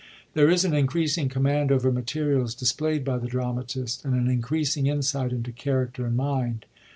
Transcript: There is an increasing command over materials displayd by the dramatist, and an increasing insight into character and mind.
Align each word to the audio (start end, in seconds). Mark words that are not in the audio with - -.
There 0.33 0.49
is 0.49 0.65
an 0.65 0.73
increasing 0.73 1.29
command 1.29 1.71
over 1.71 1.91
materials 1.91 2.55
displayd 2.55 3.05
by 3.05 3.19
the 3.19 3.27
dramatist, 3.27 4.03
and 4.03 4.15
an 4.15 4.27
increasing 4.31 4.87
insight 4.87 5.31
into 5.31 5.51
character 5.51 6.07
and 6.07 6.17
mind. 6.17 6.65